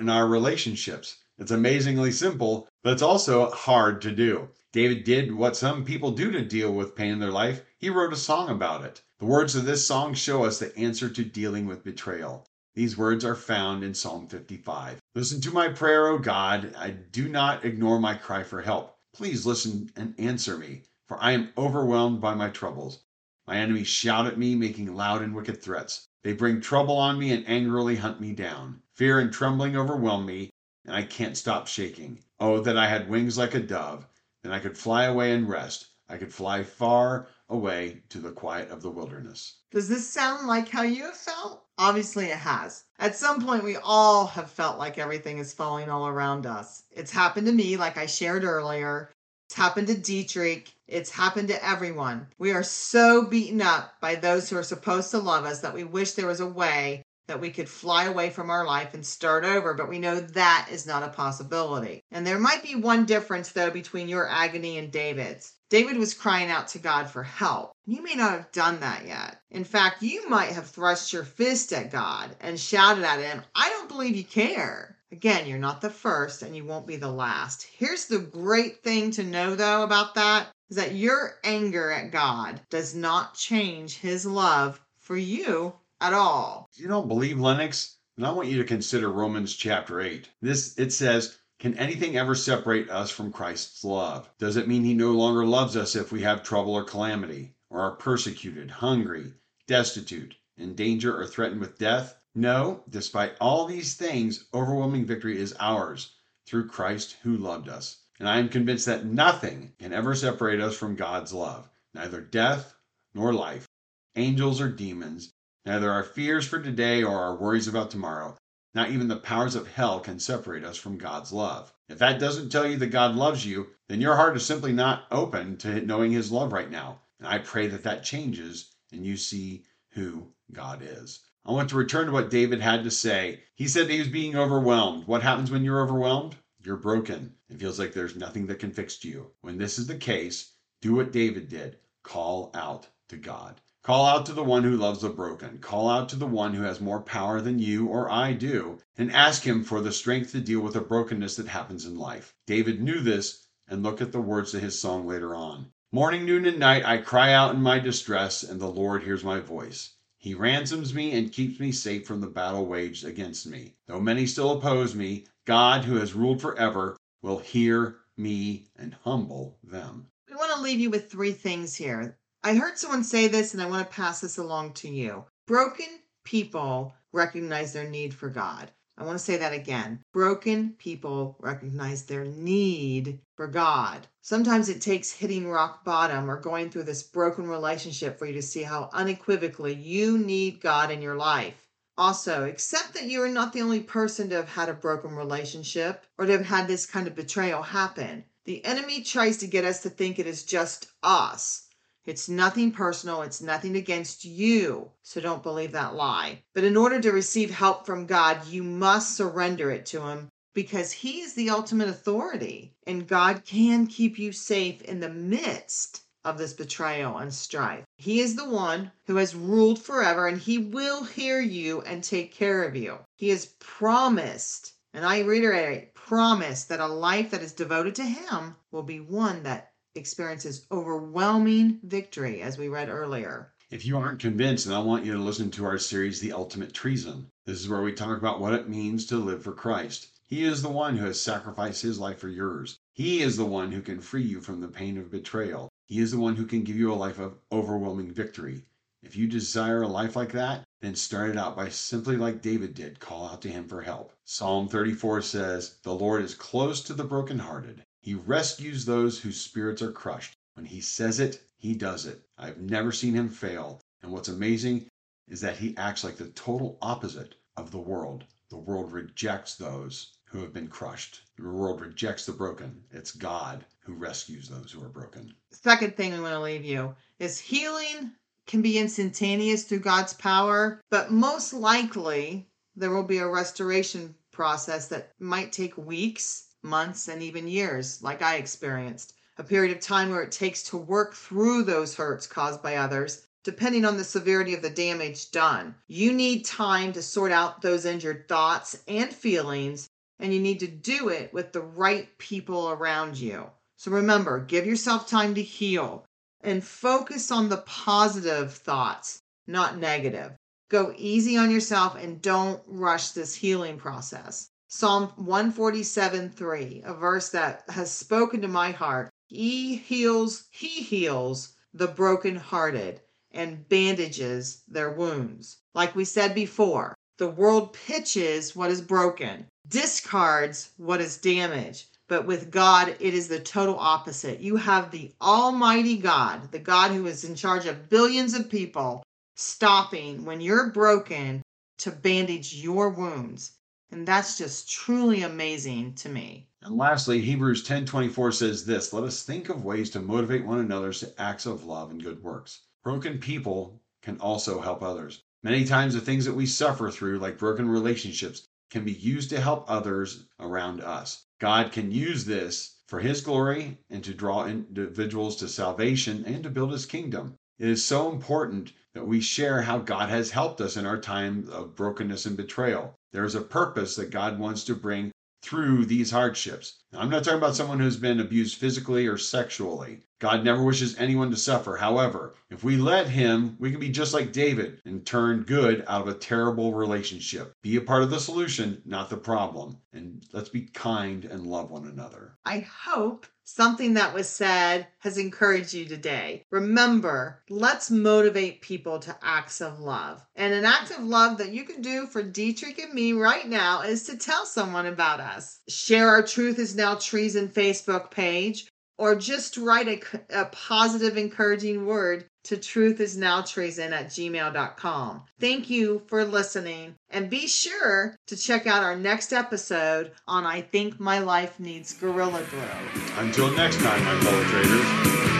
in 0.00 0.08
our 0.08 0.26
relationships. 0.26 1.18
It's 1.36 1.50
amazingly 1.50 2.12
simple, 2.12 2.68
but 2.82 2.94
it's 2.94 3.02
also 3.02 3.50
hard 3.50 4.00
to 4.02 4.12
do. 4.12 4.48
David 4.72 5.04
did 5.04 5.34
what 5.34 5.56
some 5.56 5.84
people 5.84 6.12
do 6.12 6.30
to 6.30 6.44
deal 6.44 6.72
with 6.72 6.94
pain 6.94 7.12
in 7.12 7.18
their 7.18 7.32
life. 7.32 7.62
He 7.76 7.90
wrote 7.90 8.12
a 8.12 8.16
song 8.16 8.48
about 8.48 8.84
it. 8.84 9.02
The 9.18 9.26
words 9.26 9.56
of 9.56 9.64
this 9.64 9.84
song 9.84 10.14
show 10.14 10.44
us 10.44 10.60
the 10.60 10.74
answer 10.78 11.10
to 11.10 11.24
dealing 11.24 11.66
with 11.66 11.82
betrayal. 11.82 12.46
These 12.74 12.96
words 12.96 13.24
are 13.24 13.34
found 13.34 13.82
in 13.82 13.94
Psalm 13.94 14.28
55. 14.28 15.00
Listen 15.16 15.40
to 15.40 15.50
my 15.50 15.68
prayer, 15.68 16.06
O 16.06 16.18
God. 16.18 16.72
I 16.78 16.90
do 16.90 17.28
not 17.28 17.64
ignore 17.64 17.98
my 17.98 18.14
cry 18.14 18.44
for 18.44 18.62
help. 18.62 18.96
Please 19.12 19.44
listen 19.44 19.90
and 19.96 20.14
answer 20.18 20.56
me, 20.56 20.82
for 21.08 21.20
I 21.20 21.32
am 21.32 21.52
overwhelmed 21.58 22.20
by 22.20 22.34
my 22.34 22.50
troubles. 22.50 23.00
My 23.48 23.56
enemies 23.56 23.88
shout 23.88 24.28
at 24.28 24.38
me, 24.38 24.54
making 24.54 24.94
loud 24.94 25.22
and 25.22 25.34
wicked 25.34 25.60
threats. 25.60 26.06
They 26.22 26.34
bring 26.34 26.60
trouble 26.60 26.96
on 26.96 27.18
me 27.18 27.32
and 27.32 27.48
angrily 27.48 27.96
hunt 27.96 28.20
me 28.20 28.32
down. 28.32 28.82
Fear 28.94 29.20
and 29.20 29.32
trembling 29.32 29.76
overwhelm 29.76 30.26
me, 30.26 30.50
and 30.84 30.94
I 30.94 31.02
can't 31.02 31.36
stop 31.36 31.66
shaking. 31.66 32.18
Oh, 32.38 32.60
that 32.60 32.76
I 32.76 32.88
had 32.88 33.08
wings 33.08 33.38
like 33.38 33.54
a 33.54 33.60
dove! 33.60 34.06
Then 34.42 34.52
I 34.52 34.58
could 34.58 34.76
fly 34.76 35.04
away 35.04 35.32
and 35.32 35.48
rest. 35.48 35.86
I 36.08 36.18
could 36.18 36.34
fly 36.34 36.62
far 36.64 37.28
away 37.48 38.02
to 38.08 38.18
the 38.18 38.32
quiet 38.32 38.70
of 38.70 38.82
the 38.82 38.90
wilderness. 38.90 39.60
Does 39.70 39.88
this 39.88 40.08
sound 40.08 40.46
like 40.46 40.68
how 40.68 40.82
you 40.82 41.04
have 41.04 41.16
felt? 41.16 41.64
Obviously, 41.78 42.26
it 42.26 42.36
has. 42.36 42.84
At 42.98 43.16
some 43.16 43.44
point, 43.44 43.64
we 43.64 43.76
all 43.76 44.26
have 44.26 44.50
felt 44.50 44.78
like 44.78 44.98
everything 44.98 45.38
is 45.38 45.54
falling 45.54 45.88
all 45.88 46.06
around 46.06 46.44
us. 46.44 46.82
It's 46.90 47.12
happened 47.12 47.46
to 47.46 47.52
me, 47.52 47.76
like 47.76 47.96
I 47.96 48.06
shared 48.06 48.44
earlier. 48.44 49.10
It's 49.50 49.56
happened 49.56 49.88
to 49.88 49.98
Dietrich. 49.98 50.72
It's 50.86 51.10
happened 51.10 51.48
to 51.48 51.66
everyone. 51.66 52.28
We 52.38 52.52
are 52.52 52.62
so 52.62 53.24
beaten 53.24 53.60
up 53.60 54.00
by 54.00 54.14
those 54.14 54.48
who 54.48 54.56
are 54.56 54.62
supposed 54.62 55.10
to 55.10 55.18
love 55.18 55.44
us 55.44 55.58
that 55.62 55.74
we 55.74 55.82
wish 55.82 56.12
there 56.12 56.28
was 56.28 56.38
a 56.38 56.46
way 56.46 57.02
that 57.30 57.40
we 57.40 57.50
could 57.50 57.68
fly 57.68 58.06
away 58.06 58.28
from 58.28 58.50
our 58.50 58.66
life 58.66 58.92
and 58.92 59.06
start 59.06 59.44
over, 59.44 59.72
but 59.72 59.88
we 59.88 60.00
know 60.00 60.18
that 60.18 60.68
is 60.68 60.84
not 60.84 61.04
a 61.04 61.08
possibility. 61.08 62.02
And 62.10 62.26
there 62.26 62.40
might 62.40 62.60
be 62.60 62.74
one 62.74 63.06
difference, 63.06 63.52
though, 63.52 63.70
between 63.70 64.08
your 64.08 64.28
agony 64.28 64.78
and 64.78 64.90
David's. 64.90 65.52
David 65.68 65.96
was 65.96 66.12
crying 66.12 66.50
out 66.50 66.66
to 66.68 66.80
God 66.80 67.08
for 67.08 67.22
help. 67.22 67.70
You 67.86 68.02
may 68.02 68.16
not 68.16 68.32
have 68.32 68.50
done 68.50 68.80
that 68.80 69.06
yet. 69.06 69.40
In 69.52 69.62
fact, 69.62 70.02
you 70.02 70.28
might 70.28 70.50
have 70.50 70.66
thrust 70.66 71.12
your 71.12 71.22
fist 71.22 71.72
at 71.72 71.92
God 71.92 72.34
and 72.40 72.58
shouted 72.58 73.04
at 73.04 73.20
him, 73.20 73.44
I 73.54 73.68
don't 73.68 73.88
believe 73.88 74.16
you 74.16 74.24
care. 74.24 74.96
Again, 75.12 75.46
you're 75.46 75.58
not 75.58 75.80
the 75.80 75.88
first 75.88 76.42
and 76.42 76.56
you 76.56 76.64
won't 76.64 76.88
be 76.88 76.96
the 76.96 77.12
last. 77.12 77.62
Here's 77.62 78.06
the 78.06 78.18
great 78.18 78.82
thing 78.82 79.12
to 79.12 79.22
know 79.22 79.54
though 79.54 79.84
about 79.84 80.16
that 80.16 80.48
is 80.68 80.76
that 80.76 80.96
your 80.96 81.38
anger 81.44 81.92
at 81.92 82.10
God 82.10 82.60
does 82.70 82.92
not 82.92 83.34
change 83.34 83.98
his 83.98 84.26
love 84.26 84.80
for 84.98 85.16
you 85.16 85.74
at 86.00 86.12
all. 86.12 86.68
If 86.72 86.80
you 86.80 86.88
don't 86.88 87.08
believe 87.08 87.38
Lennox, 87.38 87.96
then 88.16 88.26
I 88.26 88.32
want 88.32 88.48
you 88.48 88.58
to 88.58 88.64
consider 88.64 89.10
Romans 89.10 89.54
chapter 89.54 90.00
8. 90.00 90.28
This 90.40 90.78
it 90.78 90.92
says, 90.92 91.38
can 91.60 91.76
anything 91.76 92.16
ever 92.16 92.34
separate 92.34 92.88
us 92.88 93.10
from 93.10 93.30
Christ's 93.30 93.84
love? 93.84 94.30
Does 94.38 94.56
it 94.56 94.66
mean 94.66 94.82
he 94.82 94.94
no 94.94 95.12
longer 95.12 95.44
loves 95.44 95.76
us 95.76 95.94
if 95.94 96.10
we 96.10 96.22
have 96.22 96.42
trouble 96.42 96.72
or 96.72 96.84
calamity, 96.84 97.54
or 97.68 97.82
are 97.82 97.96
persecuted, 97.96 98.70
hungry, 98.70 99.34
destitute, 99.66 100.34
in 100.56 100.74
danger, 100.74 101.14
or 101.14 101.26
threatened 101.26 101.60
with 101.60 101.78
death? 101.78 102.16
No, 102.34 102.82
despite 102.88 103.36
all 103.42 103.66
these 103.66 103.94
things, 103.94 104.46
overwhelming 104.54 105.04
victory 105.04 105.38
is 105.38 105.54
ours 105.60 106.14
through 106.46 106.68
Christ 106.68 107.16
who 107.22 107.36
loved 107.36 107.68
us. 107.68 107.98
And 108.18 108.26
I 108.26 108.38
am 108.38 108.48
convinced 108.48 108.86
that 108.86 109.04
nothing 109.04 109.74
can 109.78 109.92
ever 109.92 110.14
separate 110.14 110.62
us 110.62 110.74
from 110.74 110.96
God's 110.96 111.34
love, 111.34 111.68
neither 111.92 112.22
death 112.22 112.74
nor 113.12 113.34
life, 113.34 113.68
angels 114.16 114.62
or 114.62 114.70
demons, 114.70 115.34
neither 115.64 115.90
our 115.90 116.02
fears 116.02 116.46
for 116.46 116.60
today 116.60 117.02
or 117.02 117.18
our 117.18 117.36
worries 117.36 117.68
about 117.68 117.90
tomorrow. 117.90 118.36
Not 118.74 118.90
even 118.90 119.08
the 119.08 119.16
powers 119.16 119.54
of 119.54 119.66
hell 119.66 120.00
can 120.00 120.18
separate 120.20 120.64
us 120.64 120.76
from 120.76 120.96
God's 120.96 121.32
love. 121.32 121.72
If 121.88 121.98
that 121.98 122.20
doesn't 122.20 122.50
tell 122.50 122.66
you 122.66 122.76
that 122.76 122.86
God 122.86 123.16
loves 123.16 123.44
you, 123.44 123.68
then 123.88 124.00
your 124.00 124.16
heart 124.16 124.36
is 124.36 124.46
simply 124.46 124.72
not 124.72 125.06
open 125.10 125.56
to 125.58 125.80
knowing 125.80 126.12
His 126.12 126.30
love 126.30 126.52
right 126.52 126.70
now. 126.70 127.00
And 127.18 127.26
I 127.26 127.38
pray 127.38 127.66
that 127.66 127.82
that 127.82 128.04
changes 128.04 128.70
and 128.92 129.04
you 129.04 129.16
see 129.16 129.64
who 129.90 130.32
God 130.52 130.82
is. 130.82 131.20
I 131.44 131.52
want 131.52 131.70
to 131.70 131.76
return 131.76 132.06
to 132.06 132.12
what 132.12 132.30
David 132.30 132.60
had 132.60 132.84
to 132.84 132.90
say. 132.90 133.42
He 133.54 133.66
said 133.66 133.88
he 133.88 133.98
was 133.98 134.08
being 134.08 134.36
overwhelmed. 134.36 135.06
What 135.06 135.22
happens 135.22 135.50
when 135.50 135.64
you're 135.64 135.82
overwhelmed? 135.82 136.36
You're 136.62 136.76
broken. 136.76 137.34
It 137.48 137.58
feels 137.58 137.78
like 137.78 137.92
there's 137.92 138.14
nothing 138.14 138.46
that 138.46 138.58
can 138.58 138.72
fix 138.72 139.02
you. 139.04 139.32
When 139.40 139.58
this 139.58 139.78
is 139.78 139.86
the 139.86 139.96
case, 139.96 140.52
do 140.80 140.94
what 140.94 141.12
David 141.12 141.48
did 141.48 141.78
call 142.02 142.50
out 142.54 142.86
to 143.08 143.16
God. 143.16 143.60
Call 143.82 144.04
out 144.04 144.26
to 144.26 144.34
the 144.34 144.44
one 144.44 144.62
who 144.64 144.76
loves 144.76 145.00
the 145.00 145.08
broken. 145.08 145.56
Call 145.56 145.88
out 145.88 146.10
to 146.10 146.16
the 146.16 146.26
one 146.26 146.52
who 146.52 146.64
has 146.64 146.82
more 146.82 147.00
power 147.00 147.40
than 147.40 147.58
you 147.58 147.86
or 147.86 148.10
I 148.10 148.34
do, 148.34 148.78
and 148.98 149.10
ask 149.10 149.42
him 149.42 149.64
for 149.64 149.80
the 149.80 149.90
strength 149.90 150.32
to 150.32 150.40
deal 150.40 150.60
with 150.60 150.74
the 150.74 150.82
brokenness 150.82 151.36
that 151.36 151.48
happens 151.48 151.86
in 151.86 151.96
life. 151.96 152.34
David 152.46 152.82
knew 152.82 153.00
this, 153.00 153.46
and 153.66 153.82
look 153.82 154.02
at 154.02 154.12
the 154.12 154.20
words 154.20 154.52
to 154.52 154.60
his 154.60 154.78
song 154.78 155.06
later 155.06 155.34
on. 155.34 155.72
Morning, 155.92 156.26
noon, 156.26 156.44
and 156.44 156.58
night 156.58 156.84
I 156.84 156.98
cry 156.98 157.32
out 157.32 157.54
in 157.54 157.62
my 157.62 157.78
distress, 157.78 158.42
and 158.42 158.60
the 158.60 158.68
Lord 158.68 159.02
hears 159.02 159.24
my 159.24 159.40
voice. 159.40 159.94
He 160.18 160.34
ransoms 160.34 160.92
me 160.92 161.12
and 161.12 161.32
keeps 161.32 161.58
me 161.58 161.72
safe 161.72 162.06
from 162.06 162.20
the 162.20 162.26
battle 162.26 162.66
waged 162.66 163.06
against 163.06 163.46
me. 163.46 163.76
Though 163.86 163.98
many 163.98 164.26
still 164.26 164.58
oppose 164.58 164.94
me, 164.94 165.26
God, 165.46 165.86
who 165.86 165.96
has 165.96 166.12
ruled 166.12 166.42
forever, 166.42 166.98
will 167.22 167.38
hear 167.38 167.96
me 168.14 168.68
and 168.76 168.94
humble 169.04 169.56
them. 169.64 170.08
We 170.28 170.36
want 170.36 170.52
to 170.54 170.60
leave 170.60 170.80
you 170.80 170.90
with 170.90 171.10
three 171.10 171.32
things 171.32 171.74
here. 171.74 172.18
I 172.42 172.54
heard 172.54 172.78
someone 172.78 173.04
say 173.04 173.28
this 173.28 173.52
and 173.52 173.62
I 173.62 173.66
want 173.66 173.86
to 173.86 173.94
pass 173.94 174.22
this 174.22 174.38
along 174.38 174.72
to 174.74 174.88
you. 174.88 175.26
Broken 175.46 176.00
people 176.24 176.94
recognize 177.12 177.74
their 177.74 177.86
need 177.86 178.14
for 178.14 178.30
God. 178.30 178.70
I 178.96 179.04
want 179.04 179.18
to 179.18 179.24
say 179.24 179.36
that 179.36 179.52
again. 179.52 180.02
Broken 180.14 180.70
people 180.78 181.36
recognize 181.38 182.04
their 182.04 182.24
need 182.24 183.20
for 183.36 183.46
God. 183.46 184.06
Sometimes 184.22 184.70
it 184.70 184.80
takes 184.80 185.10
hitting 185.10 185.48
rock 185.48 185.84
bottom 185.84 186.30
or 186.30 186.40
going 186.40 186.70
through 186.70 186.84
this 186.84 187.02
broken 187.02 187.46
relationship 187.46 188.18
for 188.18 188.24
you 188.24 188.32
to 188.32 188.42
see 188.42 188.62
how 188.62 188.88
unequivocally 188.94 189.74
you 189.74 190.16
need 190.16 190.62
God 190.62 190.90
in 190.90 191.02
your 191.02 191.16
life. 191.16 191.68
Also, 191.98 192.44
accept 192.44 192.94
that 192.94 193.04
you 193.04 193.22
are 193.22 193.28
not 193.28 193.52
the 193.52 193.60
only 193.60 193.80
person 193.80 194.30
to 194.30 194.36
have 194.36 194.48
had 194.48 194.70
a 194.70 194.74
broken 194.74 195.14
relationship 195.14 196.06
or 196.16 196.24
to 196.24 196.32
have 196.32 196.46
had 196.46 196.68
this 196.68 196.86
kind 196.86 197.06
of 197.06 197.14
betrayal 197.14 197.60
happen. 197.60 198.24
The 198.46 198.64
enemy 198.64 199.02
tries 199.02 199.36
to 199.38 199.46
get 199.46 199.66
us 199.66 199.82
to 199.82 199.90
think 199.90 200.18
it 200.18 200.26
is 200.26 200.42
just 200.42 200.86
us. 201.02 201.66
It's 202.06 202.28
nothing 202.28 202.72
personal. 202.72 203.22
It's 203.22 203.42
nothing 203.42 203.76
against 203.76 204.24
you. 204.24 204.90
So 205.02 205.20
don't 205.20 205.42
believe 205.42 205.72
that 205.72 205.94
lie. 205.94 206.42
But 206.54 206.64
in 206.64 206.76
order 206.76 207.00
to 207.00 207.12
receive 207.12 207.50
help 207.50 207.84
from 207.84 208.06
God, 208.06 208.46
you 208.46 208.62
must 208.62 209.16
surrender 209.16 209.70
it 209.70 209.86
to 209.86 210.02
Him 210.06 210.28
because 210.54 210.92
He 210.92 211.20
is 211.20 211.34
the 211.34 211.50
ultimate 211.50 211.88
authority. 211.88 212.74
And 212.86 213.06
God 213.06 213.44
can 213.44 213.86
keep 213.86 214.18
you 214.18 214.32
safe 214.32 214.82
in 214.82 215.00
the 215.00 215.10
midst 215.10 216.02
of 216.24 216.36
this 216.36 216.52
betrayal 216.52 217.18
and 217.18 217.32
strife. 217.32 217.84
He 217.96 218.20
is 218.20 218.36
the 218.36 218.48
one 218.48 218.92
who 219.06 219.16
has 219.16 219.34
ruled 219.34 219.82
forever 219.82 220.26
and 220.26 220.38
He 220.38 220.58
will 220.58 221.04
hear 221.04 221.40
you 221.40 221.82
and 221.82 222.02
take 222.02 222.32
care 222.32 222.62
of 222.64 222.76
you. 222.76 222.98
He 223.16 223.28
has 223.30 223.54
promised, 223.58 224.74
and 224.92 225.04
I 225.04 225.20
reiterate, 225.20 225.94
promised 225.94 226.68
that 226.68 226.80
a 226.80 226.86
life 226.86 227.30
that 227.30 227.42
is 227.42 227.52
devoted 227.52 227.94
to 227.96 228.04
Him 228.04 228.56
will 228.70 228.82
be 228.82 229.00
one 229.00 229.44
that 229.44 229.69
experiences 229.96 230.66
overwhelming 230.70 231.80
victory, 231.82 232.42
as 232.42 232.56
we 232.56 232.68
read 232.68 232.88
earlier. 232.88 233.52
If 233.70 233.84
you 233.84 233.96
aren't 233.98 234.20
convinced, 234.20 234.66
then 234.66 234.76
I 234.76 234.80
want 234.80 235.04
you 235.04 235.12
to 235.14 235.18
listen 235.18 235.50
to 235.52 235.64
our 235.64 235.78
series, 235.78 236.20
The 236.20 236.32
Ultimate 236.32 236.72
Treason. 236.72 237.26
This 237.44 237.60
is 237.60 237.68
where 237.68 237.82
we 237.82 237.92
talk 237.92 238.16
about 238.16 238.40
what 238.40 238.54
it 238.54 238.68
means 238.68 239.06
to 239.06 239.16
live 239.16 239.42
for 239.42 239.52
Christ. 239.52 240.08
He 240.26 240.44
is 240.44 240.62
the 240.62 240.68
one 240.68 240.96
who 240.96 241.06
has 241.06 241.20
sacrificed 241.20 241.82
his 241.82 241.98
life 241.98 242.18
for 242.18 242.28
yours. 242.28 242.78
He 242.92 243.20
is 243.20 243.36
the 243.36 243.46
one 243.46 243.72
who 243.72 243.82
can 243.82 244.00
free 244.00 244.22
you 244.22 244.40
from 244.40 244.60
the 244.60 244.68
pain 244.68 244.96
of 244.96 245.10
betrayal. 245.10 245.68
He 245.86 245.98
is 245.98 246.12
the 246.12 246.20
one 246.20 246.36
who 246.36 246.46
can 246.46 246.62
give 246.62 246.76
you 246.76 246.92
a 246.92 246.94
life 246.94 247.18
of 247.18 247.38
overwhelming 247.50 248.12
victory. 248.12 248.64
If 249.02 249.16
you 249.16 249.26
desire 249.26 249.82
a 249.82 249.88
life 249.88 250.14
like 250.14 250.32
that, 250.32 250.64
then 250.80 250.94
start 250.94 251.30
it 251.30 251.36
out 251.36 251.56
by 251.56 251.68
simply 251.68 252.16
like 252.16 252.42
David 252.42 252.74
did, 252.74 253.00
call 253.00 253.28
out 253.28 253.42
to 253.42 253.48
him 253.48 253.66
for 253.66 253.82
help. 253.82 254.12
Psalm 254.24 254.68
34 254.68 255.22
says, 255.22 255.76
The 255.82 255.94
Lord 255.94 256.22
is 256.22 256.34
close 256.34 256.80
to 256.82 256.94
the 256.94 257.04
brokenhearted 257.04 257.84
he 258.02 258.14
rescues 258.14 258.84
those 258.84 259.20
whose 259.20 259.38
spirits 259.38 259.82
are 259.82 259.92
crushed. 259.92 260.34
When 260.54 260.64
he 260.64 260.80
says 260.80 261.20
it, 261.20 261.42
he 261.58 261.74
does 261.74 262.06
it. 262.06 262.22
I've 262.38 262.58
never 262.58 262.92
seen 262.92 263.12
him 263.12 263.28
fail. 263.28 263.82
And 264.02 264.10
what's 264.10 264.28
amazing 264.28 264.88
is 265.28 265.42
that 265.42 265.58
he 265.58 265.76
acts 265.76 266.02
like 266.02 266.16
the 266.16 266.28
total 266.30 266.78
opposite 266.80 267.34
of 267.56 267.70
the 267.70 267.78
world. 267.78 268.24
The 268.48 268.56
world 268.56 268.90
rejects 268.92 269.54
those 269.54 270.14
who 270.24 270.40
have 270.40 270.54
been 270.54 270.68
crushed. 270.68 271.20
The 271.36 271.50
world 271.50 271.80
rejects 271.82 272.24
the 272.24 272.32
broken. 272.32 272.82
It's 272.90 273.12
God 273.12 273.66
who 273.80 273.92
rescues 273.92 274.48
those 274.48 274.72
who 274.72 274.82
are 274.82 274.88
broken. 274.88 275.34
Second 275.50 275.96
thing 275.96 276.12
we 276.12 276.20
want 276.20 276.32
to 276.32 276.40
leave 276.40 276.64
you 276.64 276.94
is 277.18 277.38
healing 277.38 278.12
can 278.46 278.62
be 278.62 278.78
instantaneous 278.78 279.64
through 279.64 279.80
God's 279.80 280.14
power, 280.14 280.80
but 280.90 281.12
most 281.12 281.52
likely 281.52 282.48
there 282.74 282.90
will 282.90 283.04
be 283.04 283.18
a 283.18 283.28
restoration 283.28 284.14
process 284.32 284.88
that 284.88 285.12
might 285.18 285.52
take 285.52 285.76
weeks 285.76 286.46
months, 286.62 287.08
and 287.08 287.22
even 287.22 287.48
years, 287.48 288.02
like 288.02 288.22
I 288.22 288.36
experienced. 288.36 289.14
A 289.38 289.44
period 289.44 289.74
of 289.74 289.82
time 289.82 290.10
where 290.10 290.22
it 290.22 290.32
takes 290.32 290.62
to 290.64 290.76
work 290.76 291.14
through 291.14 291.62
those 291.62 291.94
hurts 291.94 292.26
caused 292.26 292.62
by 292.62 292.76
others, 292.76 293.26
depending 293.42 293.84
on 293.84 293.96
the 293.96 294.04
severity 294.04 294.52
of 294.52 294.60
the 294.60 294.70
damage 294.70 295.30
done. 295.30 295.74
You 295.88 296.12
need 296.12 296.44
time 296.44 296.92
to 296.92 297.02
sort 297.02 297.32
out 297.32 297.62
those 297.62 297.86
injured 297.86 298.28
thoughts 298.28 298.82
and 298.86 299.12
feelings, 299.12 299.88
and 300.18 300.34
you 300.34 300.40
need 300.40 300.60
to 300.60 300.66
do 300.66 301.08
it 301.08 301.32
with 301.32 301.52
the 301.52 301.62
right 301.62 302.16
people 302.18 302.70
around 302.70 303.16
you. 303.16 303.50
So 303.76 303.90
remember, 303.90 304.40
give 304.40 304.66
yourself 304.66 305.08
time 305.08 305.34
to 305.36 305.42
heal 305.42 306.04
and 306.42 306.62
focus 306.62 307.30
on 307.30 307.48
the 307.48 307.58
positive 307.58 308.52
thoughts, 308.52 309.22
not 309.46 309.78
negative. 309.78 310.36
Go 310.68 310.92
easy 310.98 311.38
on 311.38 311.50
yourself 311.50 311.96
and 311.96 312.20
don't 312.20 312.62
rush 312.66 313.12
this 313.12 313.34
healing 313.34 313.78
process. 313.78 314.49
Psalm 314.72 315.08
147 315.16 316.30
3, 316.30 316.82
a 316.84 316.94
verse 316.94 317.30
that 317.30 317.64
has 317.70 317.90
spoken 317.90 318.40
to 318.40 318.46
my 318.46 318.70
heart. 318.70 319.10
He 319.26 319.74
heals, 319.74 320.44
he 320.52 320.84
heals 320.84 321.56
the 321.74 321.88
brokenhearted 321.88 323.00
and 323.32 323.68
bandages 323.68 324.62
their 324.68 324.92
wounds. 324.92 325.56
Like 325.74 325.96
we 325.96 326.04
said 326.04 326.36
before, 326.36 326.94
the 327.18 327.28
world 327.28 327.72
pitches 327.72 328.54
what 328.54 328.70
is 328.70 328.80
broken, 328.80 329.48
discards 329.66 330.70
what 330.76 331.00
is 331.00 331.18
damaged. 331.18 331.98
But 332.06 332.24
with 332.24 332.52
God, 332.52 332.94
it 333.00 333.12
is 333.12 333.26
the 333.26 333.40
total 333.40 333.76
opposite. 333.76 334.38
You 334.38 334.54
have 334.54 334.92
the 334.92 335.12
Almighty 335.20 335.96
God, 335.96 336.52
the 336.52 336.60
God 336.60 336.92
who 336.92 337.08
is 337.08 337.24
in 337.24 337.34
charge 337.34 337.66
of 337.66 337.88
billions 337.88 338.34
of 338.34 338.48
people, 338.48 339.02
stopping 339.34 340.24
when 340.24 340.40
you're 340.40 340.70
broken 340.70 341.42
to 341.78 341.90
bandage 341.90 342.54
your 342.54 342.90
wounds. 342.90 343.56
And 343.92 344.06
that's 344.06 344.38
just 344.38 344.70
truly 344.70 345.22
amazing 345.22 345.94
to 345.96 346.08
me. 346.08 346.48
And 346.62 346.76
lastly, 346.76 347.20
Hebrews 347.20 347.64
10:24 347.64 348.30
says 348.30 348.64
this, 348.64 348.92
"Let 348.92 349.02
us 349.02 349.22
think 349.22 349.48
of 349.48 349.64
ways 349.64 349.90
to 349.90 350.00
motivate 350.00 350.44
one 350.44 350.60
another 350.60 350.92
to 350.92 351.20
acts 351.20 351.44
of 351.44 351.64
love 351.64 351.90
and 351.90 352.02
good 352.02 352.22
works." 352.22 352.60
Broken 352.84 353.18
people 353.18 353.82
can 354.00 354.16
also 354.18 354.60
help 354.60 354.82
others. 354.82 355.22
Many 355.42 355.64
times 355.64 355.94
the 355.94 356.00
things 356.00 356.24
that 356.24 356.36
we 356.36 356.46
suffer 356.46 356.90
through 356.90 357.18
like 357.18 357.38
broken 357.38 357.68
relationships 357.68 358.46
can 358.70 358.84
be 358.84 358.92
used 358.92 359.30
to 359.30 359.40
help 359.40 359.64
others 359.68 360.26
around 360.38 360.80
us. 360.80 361.24
God 361.40 361.72
can 361.72 361.90
use 361.90 362.26
this 362.26 362.76
for 362.86 363.00
his 363.00 363.20
glory 363.20 363.78
and 363.88 364.04
to 364.04 364.14
draw 364.14 364.46
individuals 364.46 365.34
to 365.36 365.48
salvation 365.48 366.24
and 366.24 366.44
to 366.44 366.50
build 366.50 366.70
his 366.70 366.86
kingdom. 366.86 367.34
It 367.58 367.68
is 367.68 367.84
so 367.84 368.10
important 368.12 368.72
that 368.94 369.06
we 369.06 369.20
share 369.20 369.62
how 369.62 369.78
God 369.78 370.08
has 370.08 370.30
helped 370.30 370.60
us 370.60 370.76
in 370.76 370.84
our 370.84 370.98
time 370.98 371.48
of 371.50 371.76
brokenness 371.76 372.26
and 372.26 372.36
betrayal. 372.36 372.94
There 373.12 373.24
is 373.24 373.34
a 373.34 373.40
purpose 373.40 373.96
that 373.96 374.10
God 374.10 374.38
wants 374.38 374.64
to 374.64 374.74
bring 374.74 375.12
through 375.42 375.86
these 375.86 376.10
hardships. 376.10 376.80
Now, 376.92 377.00
I'm 377.00 377.10
not 377.10 377.24
talking 377.24 377.38
about 377.38 377.54
someone 377.54 377.78
who's 377.78 377.96
been 377.96 378.20
abused 378.20 378.58
physically 378.58 379.06
or 379.06 379.16
sexually. 379.16 380.02
God 380.20 380.44
never 380.44 380.62
wishes 380.62 380.98
anyone 380.98 381.30
to 381.30 381.36
suffer. 381.36 381.76
However, 381.76 382.34
if 382.50 382.62
we 382.62 382.76
let 382.76 383.08
Him, 383.08 383.56
we 383.58 383.70
can 383.70 383.80
be 383.80 383.88
just 383.88 384.12
like 384.12 384.32
David 384.32 384.80
and 384.84 385.04
turn 385.04 385.44
good 385.44 385.82
out 385.88 386.02
of 386.02 386.08
a 386.08 386.18
terrible 386.18 386.74
relationship. 386.74 387.54
Be 387.62 387.76
a 387.76 387.80
part 387.80 388.02
of 388.02 388.10
the 388.10 388.20
solution, 388.20 388.82
not 388.84 389.08
the 389.08 389.16
problem. 389.16 389.78
And 389.94 390.22
let's 390.32 390.50
be 390.50 390.62
kind 390.62 391.24
and 391.24 391.46
love 391.46 391.70
one 391.70 391.86
another. 391.86 392.36
I 392.44 392.60
hope 392.60 393.26
something 393.44 393.94
that 393.94 394.14
was 394.14 394.28
said 394.28 394.86
has 394.98 395.18
encouraged 395.18 395.74
you 395.74 395.84
today. 395.84 396.44
Remember, 396.50 397.42
let's 397.48 397.90
motivate 397.90 398.62
people 398.62 398.98
to 399.00 399.16
acts 399.22 399.60
of 399.60 399.80
love. 399.80 400.24
And 400.36 400.54
an 400.54 400.64
act 400.64 400.90
of 400.92 401.02
love 401.02 401.38
that 401.38 401.52
you 401.52 401.64
can 401.64 401.82
do 401.82 402.06
for 402.06 402.22
Dietrich 402.22 402.78
and 402.78 402.94
me 402.94 403.12
right 403.12 403.48
now 403.48 403.82
is 403.82 404.04
to 404.04 404.16
tell 404.16 404.46
someone 404.46 404.86
about 404.86 405.18
us. 405.18 405.60
Share 405.68 406.08
our 406.08 406.22
Truth 406.22 406.58
is 406.58 406.76
Now 406.76 406.94
Treason 406.94 407.48
Facebook 407.48 408.10
page 408.10 408.69
or 409.00 409.14
just 409.14 409.56
write 409.56 409.88
a, 409.88 410.42
a 410.42 410.44
positive, 410.44 411.16
encouraging 411.16 411.86
word 411.86 412.26
to 412.44 412.56
truthisnowtreason 412.56 413.92
at 413.92 414.08
gmail.com. 414.08 415.22
Thank 415.40 415.70
you 415.70 416.02
for 416.06 416.22
listening, 416.24 416.96
and 417.08 417.30
be 417.30 417.46
sure 417.46 418.14
to 418.26 418.36
check 418.36 418.66
out 418.66 418.82
our 418.82 418.96
next 418.96 419.32
episode 419.32 420.12
on 420.28 420.44
I 420.44 420.60
Think 420.60 421.00
My 421.00 421.18
Life 421.18 421.58
Needs 421.58 421.94
Gorilla 421.94 422.44
Glue. 422.50 423.02
Until 423.16 423.50
next 423.56 423.78
time, 423.80 424.04
my 424.04 424.20
fellow 424.20 424.44
traders. 424.44 425.39